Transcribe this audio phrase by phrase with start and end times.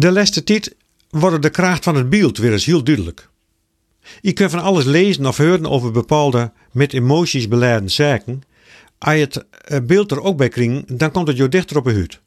[0.00, 0.74] De laatste tijd
[1.10, 3.28] wordt de kracht van het beeld weer eens heel duidelijk.
[4.20, 8.42] Je kunt van alles lezen of horen over bepaalde met emoties beladen zaken.
[8.98, 11.86] Als je het eh, beeld er ook bij kringt, dan komt het jou dichter op
[11.86, 12.20] je huid.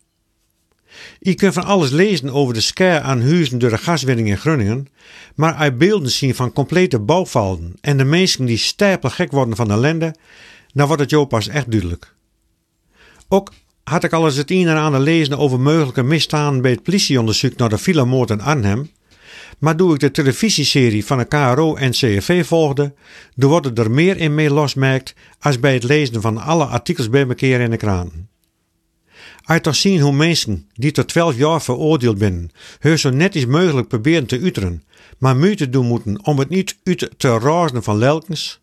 [1.19, 4.87] Je kunt van alles lezen over de scare aan huizen door de gaswinning in Groningen,
[5.35, 9.71] maar je beelden zien van complete bouwvalden en de mensen die stapel gek worden van
[9.71, 10.15] ellende,
[10.73, 12.15] dan wordt het jou pas echt duidelijk.
[13.27, 13.51] Ook
[13.83, 17.55] had ik al eens het een en ander lezen over mogelijke misstanden bij het politieonderzoek
[17.55, 18.89] naar de filemoord in Arnhem,
[19.59, 22.93] maar toen ik de televisieserie van de KRO en CFV volgde,
[23.35, 27.27] dan wordt er meer in mee losmerkt als bij het lezen van alle artikels bij
[27.27, 27.87] elkaar in de.
[29.45, 33.45] Als je toch zien hoe mensen die tot 12 jaar veroordeeld zijn, hun zo netjes
[33.45, 34.83] mogelijk proberen te uteren,
[35.17, 38.62] maar moeite doen moeten om het niet uit te razen van lelkens.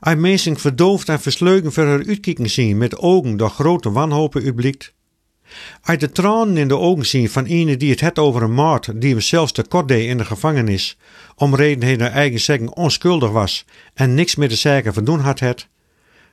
[0.00, 4.94] Als mensen verdoofd en versleugen voor haar uitkijken zien met ogen door grote wanhopen uitblikt.
[5.82, 9.00] Als de tranen in de ogen zien van iemand die het het over een moord
[9.00, 10.96] die hem zelfs te kort deed in de gevangenis,
[11.34, 15.40] om reden hij naar eigen zeggen onschuldig was en niks met de zaken verdoen had
[15.40, 15.68] het.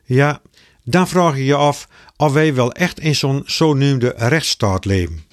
[0.05, 0.41] Ja,
[0.83, 5.32] dan vraag je je af of wij wel echt in zo'n zogenoemde rechtsstaat leven.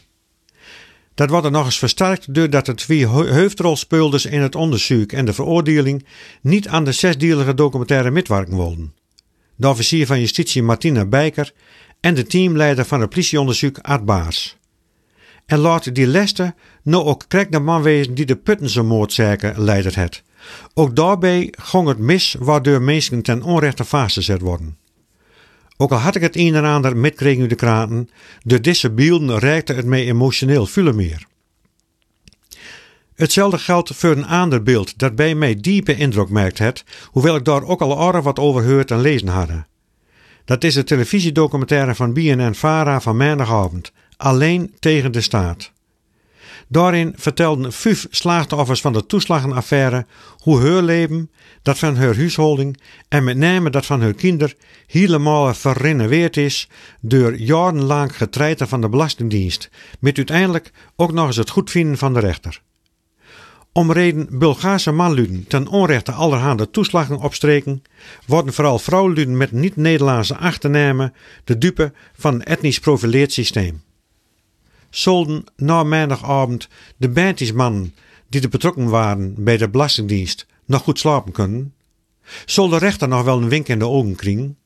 [1.20, 5.32] Dat wordt er nog eens versterkt doordat de twee hoofdrolspeurders in het onderzoek en de
[5.32, 6.06] veroordeling
[6.42, 8.94] niet aan de zesdelige documentaire metwerken wilden.
[9.56, 11.52] De officier van justitie Martina Bijker
[12.00, 14.56] en de teamleider van het politieonderzoek Art Baars.
[15.46, 19.94] En laat die leste nou ook krek de man wezen die de Puttense moordzaken leidt
[19.94, 20.22] het.
[20.74, 24.79] Ook daarbij ging het mis waardoor mensen ten onrechte vastgezet worden.
[25.82, 28.10] Ook al had ik het een en ander metkregen de kraten,
[28.42, 31.26] de deze beelden reikte het mij emotioneel veel meer.
[33.14, 37.44] Hetzelfde geldt voor een ander beeld dat bij mij diepe indruk maakt het, hoewel ik
[37.44, 39.66] daar ook al aardig wat over gehoord en lezen hadden.
[40.44, 45.72] Dat is de televisiedocumentaire van BNN-Vara van maandagavond, Alleen tegen de staat.
[46.68, 51.30] Daarin vertelden vijf slachtoffers van de toeslagenaffaire hoe hun leven,
[51.62, 54.54] dat van hun huishouding en met name dat van hun kinder
[54.86, 56.68] helemaal verrenoveerd is
[57.00, 62.20] door jarenlang getreiten van de Belastingdienst, met uiteindelijk ook nog eens het goedvinden van de
[62.20, 62.62] rechter.
[63.72, 67.82] Om reden Bulgaarse manluden ten onrechte allerhande toeslagen opstreken,
[68.26, 73.82] worden vooral vrouwluden met niet-Nederlandse achternamen de dupe van een etnisch profileerd systeem.
[74.90, 77.94] Zolden na maandagavond de bandjesmannen
[78.28, 81.74] die de betrokken waren bij de Belastingdienst nog goed slapen kunnen?
[82.44, 84.58] Zal de rechter nog wel een wink in de ogen kringen?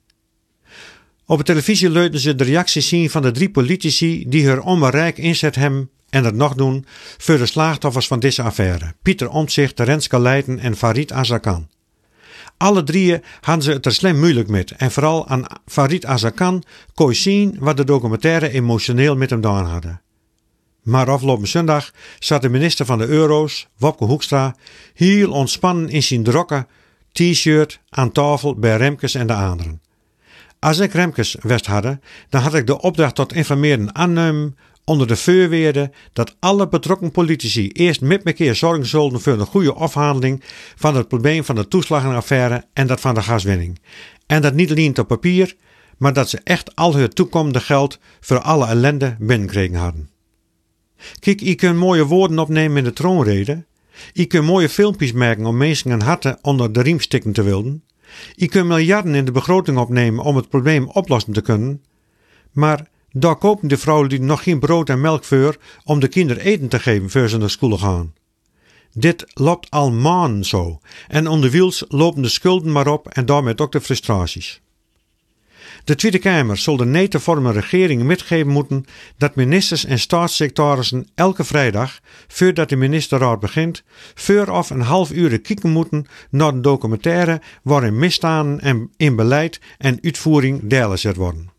[1.27, 5.19] Op de televisie leuten ze de reacties zien van de drie politici die hun onbereik
[5.19, 6.87] inzet hebben en het nog doen
[7.19, 8.95] voor de slachtoffers van deze affaire.
[9.03, 11.69] Pieter Omtzigt, Renske Leijten en Farid Azarkan.
[12.56, 16.62] Alle drieën hadden ze het er slim moeilijk met en vooral aan Farid Azarkan
[16.95, 20.03] kon je zien wat de documentaire emotioneel met hem gedaan hadden.
[20.84, 24.56] Maar afgelopen zondag zat de minister van de Euro's, Wopke Hoekstra,
[24.95, 26.67] heel ontspannen in zijn drokke
[27.12, 29.83] t-shirt aan tafel bij Remkes en de anderen.
[30.59, 35.17] Als ik Remkes west hadden, dan had ik de opdracht tot informeren aannemen onder de
[35.17, 40.43] voorweerde dat alle betrokken politici eerst met elkaar zorgen zullen voor een goede afhandeling
[40.77, 43.78] van het probleem van de toeslagenaffaire en dat van de gaswinning.
[44.27, 45.56] En dat niet alleen op papier,
[45.99, 50.13] maar dat ze echt al hun toekomende geld voor alle ellende binnenkregen hadden.
[51.19, 53.65] Kijk, je kunt mooie woorden opnemen in de troonrede.
[54.12, 57.82] Je kunt mooie filmpjes maken om mensen en harten onder de riem stikken te wilden.
[58.34, 61.82] Je kunt miljarden in de begroting opnemen om het probleem oplossen te kunnen.
[62.53, 66.43] Maar daar kopen de vrouwen die nog geen brood en melk voor om de kinderen
[66.43, 68.12] eten te geven voor ze naar school gaan.
[68.93, 73.59] Dit loopt al maanden zo en onder wiels lopen de schulden maar op en daarmee
[73.59, 74.62] ook de frustraties.
[75.84, 78.84] De Tweede Kamer zal de nee te vormen regering metgeven moeten
[79.17, 83.83] dat ministers en staatssecretarissen elke vrijdag, voordat de ministerraad begint,
[84.15, 89.61] voor of een half uur kijken moeten naar een documentaire waarin misstanden en in beleid
[89.78, 91.50] en uitvoering delen zet worden.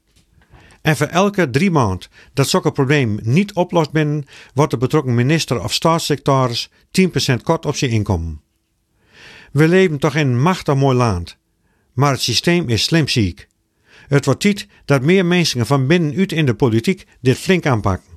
[0.81, 5.63] En voor elke drie maand dat zo'n probleem niet oplost binnen, wordt de betrokken minister
[5.63, 6.69] of staatssecretaris
[7.31, 8.41] 10% kort op zijn inkomen.
[9.51, 11.37] We leven toch in een machtig mooi land,
[11.93, 13.47] maar het systeem is slim ziek.
[14.07, 18.14] Het wordt tijd dat meer mensen van binnenuit in de politiek dit flink aanpakken.